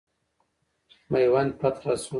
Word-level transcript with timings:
میوند 1.09 1.51
فتح 1.61 1.95
سو. 2.03 2.09